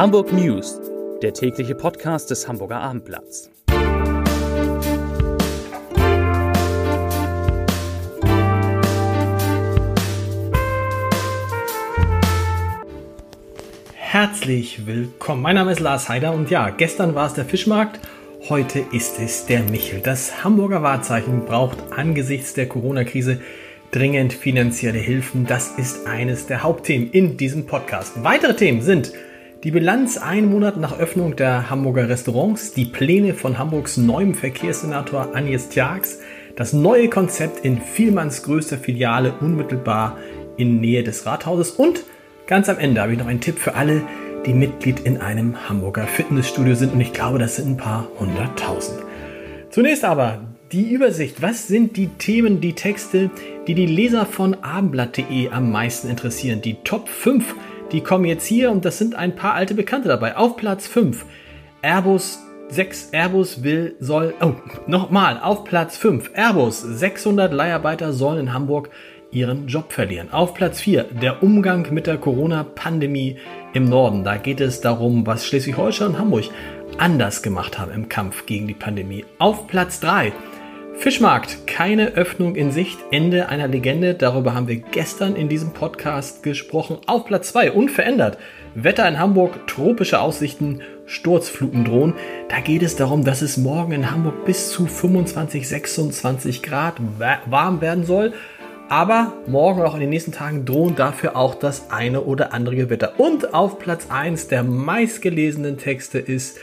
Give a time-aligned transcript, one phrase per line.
[0.00, 0.80] Hamburg News,
[1.20, 3.50] der tägliche Podcast des Hamburger Abendblatts.
[13.92, 15.42] Herzlich willkommen.
[15.42, 18.00] Mein Name ist Lars Heider und ja, gestern war es der Fischmarkt,
[18.48, 20.00] heute ist es der Michel.
[20.00, 23.42] Das Hamburger Wahrzeichen braucht angesichts der Corona-Krise
[23.90, 25.44] dringend finanzielle Hilfen.
[25.44, 28.24] Das ist eines der Hauptthemen in diesem Podcast.
[28.24, 29.12] Weitere Themen sind
[29.62, 35.34] die Bilanz ein Monat nach Öffnung der Hamburger Restaurants, die Pläne von Hamburgs neuem Verkehrssenator
[35.34, 36.20] Agnes Tjax,
[36.56, 40.16] das neue Konzept in Vielmanns größter Filiale unmittelbar
[40.56, 42.04] in Nähe des Rathauses und
[42.46, 44.00] ganz am Ende habe ich noch einen Tipp für alle,
[44.46, 49.00] die Mitglied in einem Hamburger Fitnessstudio sind und ich glaube, das sind ein paar hunderttausend.
[49.68, 50.40] Zunächst aber
[50.72, 51.42] die Übersicht.
[51.42, 53.30] Was sind die Themen, die Texte,
[53.66, 56.62] die die Leser von abendblatt.de am meisten interessieren?
[56.62, 57.54] Die Top 5
[57.92, 60.36] die kommen jetzt hier und das sind ein paar alte Bekannte dabei.
[60.36, 61.24] Auf Platz 5
[61.82, 64.52] Airbus 6 Airbus will soll oh
[64.86, 68.90] nochmal auf Platz 5 Airbus 600 Leiharbeiter sollen in Hamburg
[69.32, 70.32] ihren Job verlieren.
[70.32, 73.38] Auf Platz 4 der Umgang mit der Corona Pandemie
[73.72, 74.24] im Norden.
[74.24, 76.44] Da geht es darum, was Schleswig-Holstein und Hamburg
[76.98, 79.24] anders gemacht haben im Kampf gegen die Pandemie.
[79.38, 80.32] Auf Platz 3
[81.00, 84.12] Fischmarkt, keine Öffnung in Sicht, Ende einer Legende.
[84.12, 86.98] Darüber haben wir gestern in diesem Podcast gesprochen.
[87.06, 88.36] Auf Platz 2, unverändert.
[88.74, 92.12] Wetter in Hamburg, tropische Aussichten, Sturzfluten drohen.
[92.50, 96.96] Da geht es darum, dass es morgen in Hamburg bis zu 25, 26 Grad
[97.46, 98.34] warm werden soll.
[98.90, 102.76] Aber morgen und auch in den nächsten Tagen drohen dafür auch das eine oder andere
[102.76, 103.18] Gewitter.
[103.18, 106.58] Und auf Platz 1 der meistgelesenen Texte ist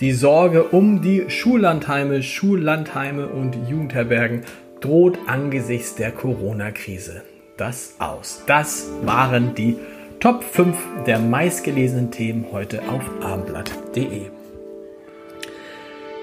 [0.00, 4.42] die Sorge um die Schullandheime, Schullandheime und Jugendherbergen
[4.80, 7.22] droht angesichts der Corona-Krise
[7.56, 8.42] das aus.
[8.46, 9.76] Das waren die
[10.20, 14.22] Top 5 der meistgelesenen Themen heute auf abendblatt.de.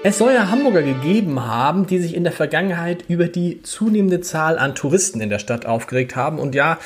[0.04, 4.58] Es soll ja Hamburger gegeben haben, die sich in der Vergangenheit über die zunehmende Zahl
[4.58, 6.40] an Touristen in der Stadt aufgeregt haben.
[6.40, 6.78] Und ja,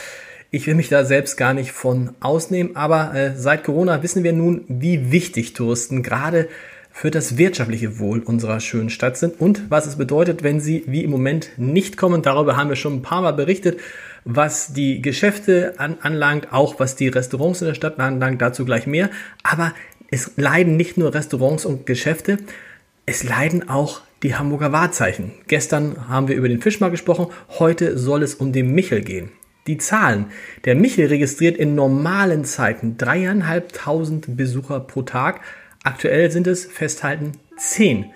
[0.50, 4.34] ich will mich da selbst gar nicht von ausnehmen, aber äh, seit Corona wissen wir
[4.34, 6.48] nun, wie wichtig Touristen gerade
[6.96, 11.04] für das wirtschaftliche Wohl unserer schönen Stadt sind und was es bedeutet, wenn sie wie
[11.04, 12.22] im Moment nicht kommen.
[12.22, 13.78] Darüber haben wir schon ein paar Mal berichtet,
[14.24, 18.86] was die Geschäfte an, anlangt, auch was die Restaurants in der Stadt anlangt, dazu gleich
[18.86, 19.10] mehr.
[19.42, 19.74] Aber
[20.10, 22.38] es leiden nicht nur Restaurants und Geschäfte,
[23.04, 25.32] es leiden auch die Hamburger Wahrzeichen.
[25.48, 27.26] Gestern haben wir über den Fischmarkt gesprochen,
[27.58, 29.32] heute soll es um den Michel gehen.
[29.66, 30.28] Die Zahlen.
[30.64, 35.42] Der Michel registriert in normalen Zeiten dreieinhalbtausend Besucher pro Tag.
[35.86, 38.06] Aktuell sind es, festhalten, 10.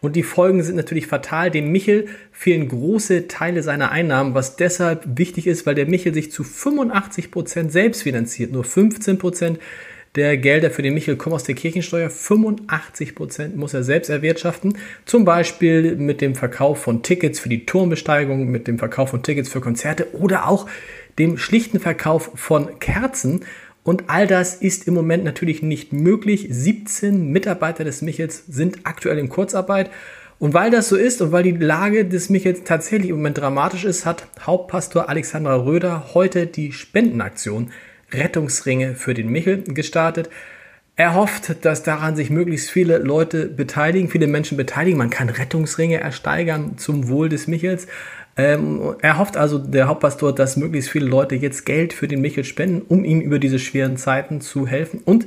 [0.00, 1.52] Und die Folgen sind natürlich fatal.
[1.52, 6.32] Dem Michel fehlen große Teile seiner Einnahmen, was deshalb wichtig ist, weil der Michel sich
[6.32, 8.50] zu 85 Prozent selbst finanziert.
[8.50, 9.60] Nur 15 Prozent
[10.16, 12.10] der Gelder für den Michel kommen aus der Kirchensteuer.
[12.10, 14.76] 85 Prozent muss er selbst erwirtschaften.
[15.04, 19.50] Zum Beispiel mit dem Verkauf von Tickets für die Turmbesteigung, mit dem Verkauf von Tickets
[19.50, 20.66] für Konzerte oder auch
[21.20, 23.44] dem schlichten Verkauf von Kerzen.
[23.82, 26.46] Und all das ist im Moment natürlich nicht möglich.
[26.50, 29.90] 17 Mitarbeiter des Michels sind aktuell in Kurzarbeit.
[30.38, 33.84] Und weil das so ist und weil die Lage des Michels tatsächlich im Moment dramatisch
[33.84, 37.72] ist, hat Hauptpastor Alexandra Röder heute die Spendenaktion
[38.12, 40.30] Rettungsringe für den Michel gestartet.
[41.00, 44.98] Er hofft, dass daran sich möglichst viele Leute beteiligen, viele Menschen beteiligen.
[44.98, 47.86] Man kann Rettungsringe ersteigern zum Wohl des Michels.
[48.36, 52.44] Ähm, er hofft also, der Hauptpastor, dass möglichst viele Leute jetzt Geld für den Michel
[52.44, 55.00] spenden, um ihm über diese schweren Zeiten zu helfen.
[55.02, 55.26] Und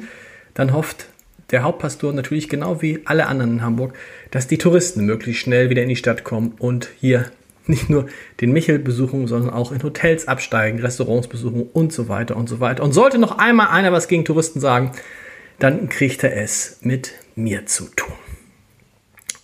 [0.53, 1.07] dann hofft
[1.49, 3.95] der Hauptpastor natürlich genau wie alle anderen in Hamburg,
[4.29, 7.31] dass die Touristen möglichst schnell wieder in die Stadt kommen und hier
[7.65, 8.05] nicht nur
[8.41, 12.59] den Michel besuchen, sondern auch in Hotels absteigen, Restaurants besuchen und so weiter und so
[12.59, 12.83] weiter.
[12.83, 14.91] Und sollte noch einmal einer was gegen Touristen sagen,
[15.63, 18.11] dann kriegt er es mit mir zu tun.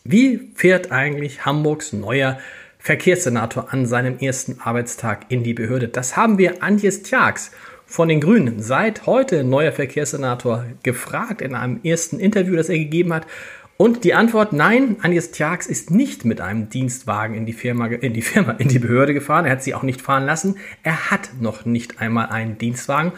[0.03, 2.37] Wie fährt eigentlich Hamburgs neuer
[2.77, 5.89] Verkehrssenator an seinem ersten Arbeitstag in die Behörde.
[5.89, 7.51] Das haben wir Antjes Tjax
[7.85, 13.13] von den Grünen seit heute neuer Verkehrssenator gefragt in einem ersten Interview, das er gegeben
[13.13, 13.27] hat.
[13.75, 18.13] Und die Antwort, nein, Agnes Tjax ist nicht mit einem Dienstwagen in die Firma, in
[18.13, 19.45] die Firma, in die Behörde gefahren.
[19.45, 20.57] Er hat sie auch nicht fahren lassen.
[20.83, 23.13] Er hat noch nicht einmal einen Dienstwagen.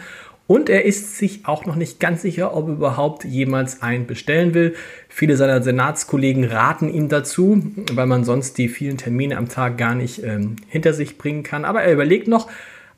[0.46, 4.54] Und er ist sich auch noch nicht ganz sicher, ob er überhaupt jemals einen bestellen
[4.54, 4.74] will.
[5.08, 7.62] Viele seiner Senatskollegen raten ihm dazu,
[7.92, 11.64] weil man sonst die vielen Termine am Tag gar nicht ähm, hinter sich bringen kann.
[11.64, 12.50] Aber er überlegt noch.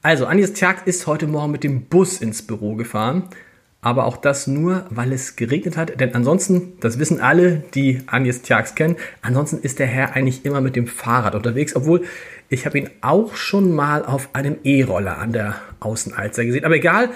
[0.03, 3.25] Also, Anis Tjag ist heute Morgen mit dem Bus ins Büro gefahren.
[3.85, 6.01] Aber auch das nur, weil es geregnet hat.
[6.01, 10.63] Denn ansonsten, das wissen alle, die Agnes Tjax kennen, ansonsten ist der Herr eigentlich immer
[10.63, 11.77] mit dem Fahrrad unterwegs.
[11.77, 12.03] Obwohl,
[12.49, 16.65] ich habe ihn auch schon mal auf einem E-Roller an der Außenalster gesehen.
[16.65, 17.11] Aber egal,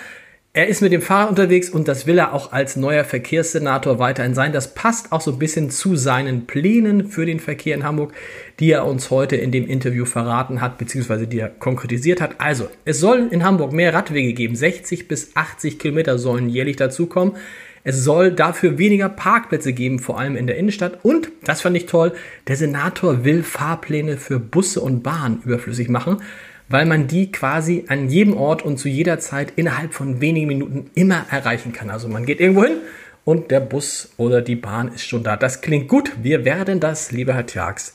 [0.59, 4.35] er ist mit dem Fahrrad unterwegs und das will er auch als neuer Verkehrssenator weiterhin
[4.35, 4.53] sein.
[4.53, 8.13] Das passt auch so ein bisschen zu seinen Plänen für den Verkehr in Hamburg,
[8.59, 12.41] die er uns heute in dem Interview verraten hat, beziehungsweise die er konkretisiert hat.
[12.41, 14.57] Also, es soll in Hamburg mehr Radwege geben.
[14.57, 17.37] 60 bis 80 Kilometer sollen jährlich dazukommen.
[17.85, 21.05] Es soll dafür weniger Parkplätze geben, vor allem in der Innenstadt.
[21.05, 22.15] Und, das fand ich toll,
[22.49, 26.21] der Senator will Fahrpläne für Busse und Bahn überflüssig machen
[26.69, 30.91] weil man die quasi an jedem Ort und zu jeder Zeit innerhalb von wenigen Minuten
[30.95, 31.91] immer erreichen kann.
[31.91, 32.79] Also man geht irgendwo hin
[33.25, 35.37] und der Bus oder die Bahn ist schon da.
[35.37, 36.13] Das klingt gut.
[36.23, 37.95] Wir werden das, lieber Herr Tjax,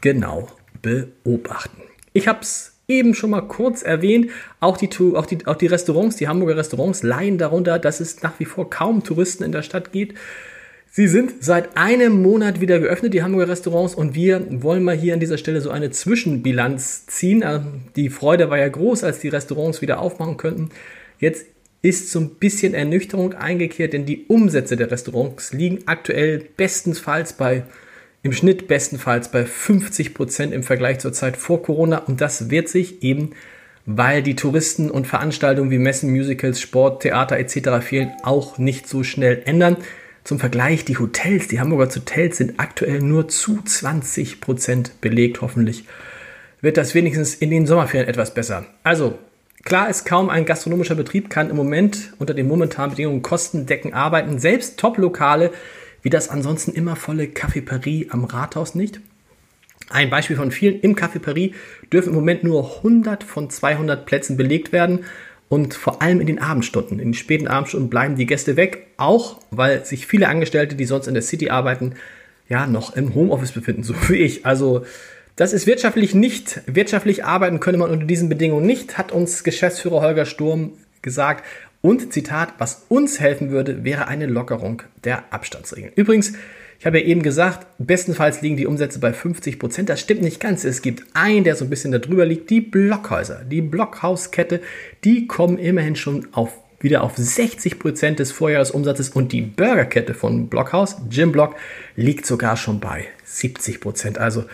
[0.00, 0.48] genau
[0.82, 1.82] beobachten.
[2.12, 4.30] Ich habe es eben schon mal kurz erwähnt.
[4.60, 8.38] Auch die, auch, die, auch die Restaurants, die Hamburger Restaurants leiden darunter, dass es nach
[8.38, 10.18] wie vor kaum Touristen in der Stadt gibt.
[10.96, 15.14] Sie sind seit einem Monat wieder geöffnet, die Hamburger Restaurants, und wir wollen mal hier
[15.14, 17.42] an dieser Stelle so eine Zwischenbilanz ziehen.
[17.42, 17.62] Äh,
[17.96, 20.70] die Freude war ja groß, als die Restaurants wieder aufmachen könnten.
[21.18, 21.46] Jetzt
[21.82, 27.64] ist so ein bisschen Ernüchterung eingekehrt, denn die Umsätze der Restaurants liegen aktuell bestenfalls bei,
[28.22, 31.98] im Schnitt bestenfalls bei 50 Prozent im Vergleich zur Zeit vor Corona.
[31.98, 33.32] Und das wird sich eben,
[33.84, 37.84] weil die Touristen und Veranstaltungen wie Messen, Musicals, Sport, Theater etc.
[37.84, 39.78] fehlen, auch nicht so schnell ändern.
[40.24, 45.42] Zum Vergleich, die Hotels, die Hamburger Hotels sind aktuell nur zu 20 Prozent belegt.
[45.42, 45.84] Hoffentlich
[46.60, 48.64] wird das wenigstens in den Sommerferien etwas besser.
[48.82, 49.18] Also,
[49.64, 54.38] klar ist kaum ein gastronomischer Betrieb kann im Moment unter den momentanen Bedingungen kostendeckend arbeiten.
[54.38, 55.50] Selbst Top-Lokale
[56.04, 59.00] wie das ansonsten immer volle Café Paris am Rathaus nicht.
[59.88, 60.80] Ein Beispiel von vielen.
[60.80, 61.54] Im Café Paris
[61.92, 65.04] dürfen im Moment nur 100 von 200 Plätzen belegt werden.
[65.48, 69.40] Und vor allem in den Abendstunden, in den späten Abendstunden bleiben die Gäste weg, auch
[69.50, 71.94] weil sich viele Angestellte, die sonst in der City arbeiten,
[72.48, 74.46] ja noch im Homeoffice befinden, so wie ich.
[74.46, 74.84] Also
[75.36, 80.00] das ist wirtschaftlich nicht, wirtschaftlich arbeiten könnte man unter diesen Bedingungen nicht, hat uns Geschäftsführer
[80.00, 81.44] Holger Sturm gesagt.
[81.82, 85.92] Und Zitat, was uns helfen würde, wäre eine Lockerung der Abstandsregeln.
[85.96, 86.32] Übrigens,
[86.78, 89.88] ich habe ja eben gesagt, bestenfalls liegen die Umsätze bei 50 Prozent.
[89.88, 90.64] Das stimmt nicht ganz.
[90.64, 92.50] Es gibt einen, der so ein bisschen darüber liegt.
[92.50, 94.60] Die Blockhäuser, die Blockhauskette,
[95.04, 100.48] die kommen immerhin schon auf wieder auf 60 Prozent des Vorjahresumsatzes und die Burgerkette von
[100.48, 101.56] Blockhaus, Jim Block,
[101.96, 104.18] liegt sogar schon bei 70 Prozent.
[104.18, 104.44] Also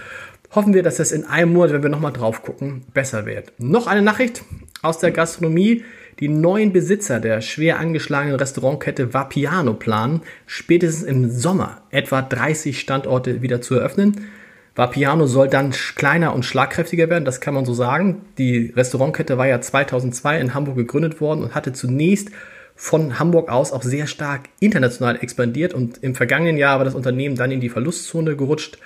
[0.52, 3.52] hoffen wir, dass das in einem Monat, wenn wir nochmal drauf gucken, besser wird.
[3.58, 4.44] Noch eine Nachricht
[4.80, 5.82] aus der Gastronomie.
[6.20, 13.40] Die neuen Besitzer der schwer angeschlagenen Restaurantkette Vapiano planen, spätestens im Sommer etwa 30 Standorte
[13.40, 14.28] wieder zu eröffnen.
[14.76, 18.20] Vapiano soll dann kleiner und schlagkräftiger werden, das kann man so sagen.
[18.36, 22.30] Die Restaurantkette war ja 2002 in Hamburg gegründet worden und hatte zunächst
[22.76, 27.36] von Hamburg aus auch sehr stark international expandiert und im vergangenen Jahr war das Unternehmen
[27.36, 28.78] dann in die Verlustzone gerutscht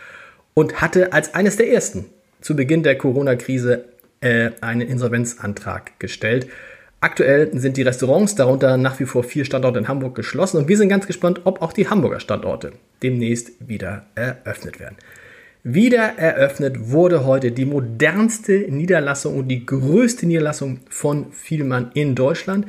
[0.55, 2.07] und hatte als eines der ersten
[2.41, 3.85] zu Beginn der Corona-Krise
[4.21, 6.49] äh, einen Insolvenzantrag gestellt.
[7.05, 10.79] Aktuell sind die Restaurants, darunter nach wie vor vier Standorte in Hamburg, geschlossen und wir
[10.79, 12.73] sind ganz gespannt, ob auch die Hamburger Standorte
[13.03, 14.97] demnächst wieder eröffnet werden.
[15.62, 22.65] Wieder eröffnet wurde heute die modernste Niederlassung und die größte Niederlassung von Vielmann in Deutschland.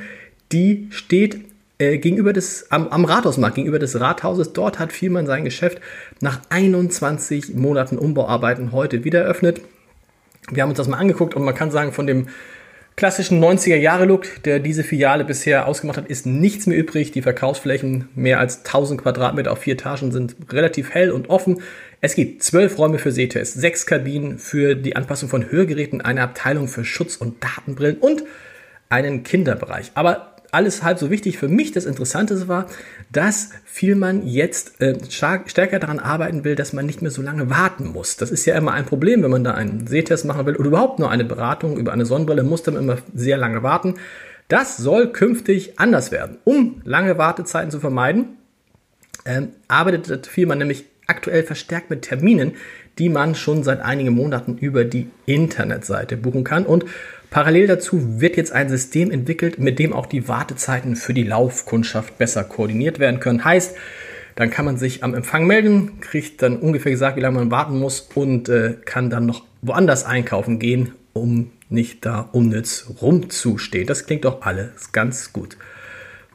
[0.52, 1.40] Die steht
[1.78, 4.52] äh, gegenüber des, am, am Rathausmarkt, gegenüber des Rathauses.
[4.52, 5.80] Dort hat Vielmann sein Geschäft
[6.20, 9.62] nach 21 Monaten Umbauarbeiten heute wieder eröffnet.
[10.52, 12.28] Wir haben uns das mal angeguckt und man kann sagen, von dem
[12.95, 17.11] klassischen 90er-Jahre-Look, der diese Filiale bisher ausgemacht hat, ist nichts mehr übrig.
[17.11, 21.61] Die Verkaufsflächen, mehr als 1000 Quadratmeter auf vier Etagen, sind relativ hell und offen.
[22.02, 26.68] Es gibt zwölf Räume für Sehtests, sechs Kabinen für die Anpassung von Hörgeräten, eine Abteilung
[26.68, 28.23] für Schutz- und Datenbrillen und
[28.90, 29.92] einen Kinderbereich.
[29.95, 31.38] Aber alles halb so wichtig.
[31.38, 32.68] Für mich das Interessante war,
[33.12, 37.92] dass Vielmann jetzt äh, stärker daran arbeiten will, dass man nicht mehr so lange warten
[37.92, 38.16] muss.
[38.16, 41.00] Das ist ja immer ein Problem, wenn man da einen Sehtest machen will oder überhaupt
[41.00, 43.95] nur eine Beratung über eine Sonnenbrille, muss man immer sehr lange warten.
[44.47, 46.38] Das soll künftig anders werden.
[46.45, 48.38] Um lange Wartezeiten zu vermeiden,
[49.26, 52.54] ähm, arbeitet Vielmann nämlich aktuell verstärkt mit Terminen,
[52.97, 56.66] die man schon seit einigen Monaten über die Internetseite buchen kann.
[56.66, 56.85] Und
[57.30, 62.18] Parallel dazu wird jetzt ein System entwickelt, mit dem auch die Wartezeiten für die Laufkundschaft
[62.18, 63.44] besser koordiniert werden können.
[63.44, 63.76] Heißt,
[64.36, 67.80] dann kann man sich am Empfang melden, kriegt dann ungefähr gesagt, wie lange man warten
[67.80, 73.88] muss und äh, kann dann noch woanders einkaufen gehen, um nicht da unnütz rumzustehen.
[73.88, 75.58] Das klingt doch alles ganz gut.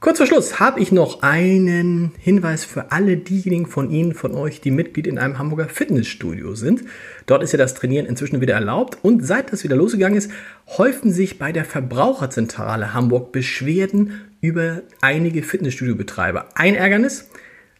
[0.00, 4.62] Kurz vor Schluss habe ich noch einen Hinweis für alle diejenigen von Ihnen, von euch,
[4.62, 6.85] die Mitglied in einem Hamburger Fitnessstudio sind.
[7.26, 10.30] Dort ist ja das Trainieren inzwischen wieder erlaubt und seit das wieder losgegangen ist,
[10.78, 16.49] häufen sich bei der Verbraucherzentrale Hamburg Beschwerden über einige Fitnessstudiobetreiber.
[16.54, 17.28] Ein Ärgernis,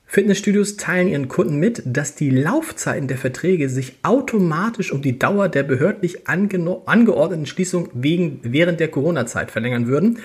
[0.05, 5.49] Fitnessstudios teilen ihren Kunden mit, dass die Laufzeiten der Verträge sich automatisch um die Dauer
[5.49, 10.19] der behördlich angeordneten Schließung wegen, während der Corona-Zeit verlängern würden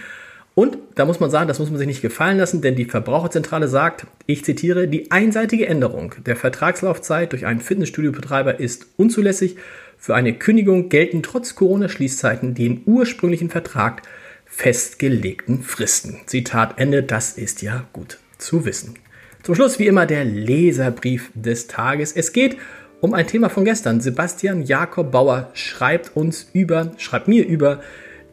[0.55, 3.67] Und da muss man sagen, das muss man sich nicht gefallen lassen, denn die Verbraucherzentrale
[3.67, 9.57] sagt, ich zitiere, die einseitige Änderung der Vertragslaufzeit durch einen Fitnessstudiobetreiber ist unzulässig.
[9.97, 14.03] Für eine Kündigung gelten trotz Corona-Schließzeiten die im ursprünglichen Vertrag
[14.45, 16.21] festgelegten Fristen.
[16.25, 18.95] Zitat Ende, das ist ja gut zu wissen.
[19.43, 22.13] Zum Schluss wie immer der Leserbrief des Tages.
[22.13, 22.55] Es geht
[23.01, 23.99] um ein Thema von gestern.
[23.99, 27.81] Sebastian Jakob Bauer schreibt uns über, schreibt mir über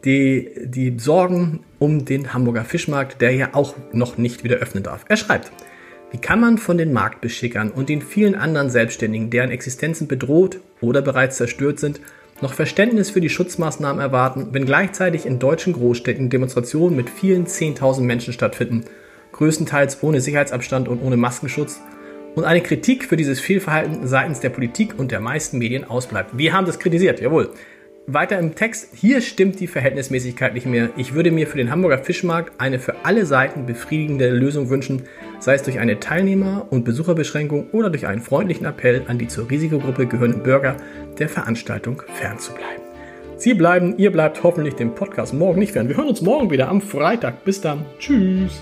[0.05, 5.05] die, die Sorgen um den Hamburger Fischmarkt, der ja auch noch nicht wieder öffnen darf.
[5.07, 5.51] Er schreibt,
[6.11, 11.01] wie kann man von den Marktbeschickern und den vielen anderen Selbstständigen, deren Existenzen bedroht oder
[11.01, 11.99] bereits zerstört sind,
[12.41, 18.01] noch Verständnis für die Schutzmaßnahmen erwarten, wenn gleichzeitig in deutschen Großstädten Demonstrationen mit vielen 10.000
[18.01, 18.85] Menschen stattfinden,
[19.31, 21.79] größtenteils ohne Sicherheitsabstand und ohne Maskenschutz
[22.35, 26.37] und eine Kritik für dieses Fehlverhalten seitens der Politik und der meisten Medien ausbleibt.
[26.37, 27.49] Wir haben das kritisiert, jawohl.
[28.05, 30.89] Weiter im Text, hier stimmt die Verhältnismäßigkeit nicht mehr.
[30.97, 35.03] Ich würde mir für den Hamburger Fischmarkt eine für alle Seiten befriedigende Lösung wünschen,
[35.39, 39.49] sei es durch eine Teilnehmer- und Besucherbeschränkung oder durch einen freundlichen Appell an die zur
[39.49, 40.75] Risikogruppe gehörenden Bürger,
[41.17, 42.83] der Veranstaltung fernzubleiben.
[43.37, 45.87] Sie bleiben, ihr bleibt hoffentlich dem Podcast morgen nicht fern.
[45.87, 47.45] Wir hören uns morgen wieder am Freitag.
[47.45, 47.85] Bis dann.
[47.99, 48.61] Tschüss.